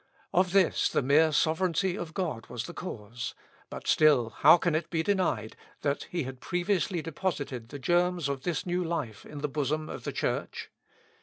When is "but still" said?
3.69-4.31